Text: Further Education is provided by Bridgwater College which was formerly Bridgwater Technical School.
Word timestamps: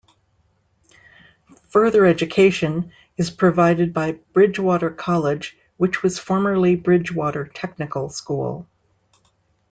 Further 1.67 2.07
Education 2.07 2.91
is 3.17 3.29
provided 3.29 3.93
by 3.93 4.13
Bridgwater 4.33 4.89
College 4.89 5.55
which 5.77 6.01
was 6.01 6.17
formerly 6.17 6.75
Bridgwater 6.75 7.45
Technical 7.45 8.09
School. 8.09 8.67